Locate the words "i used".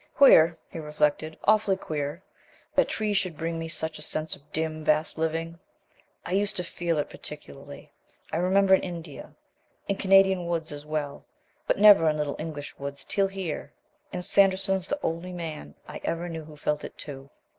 6.25-6.55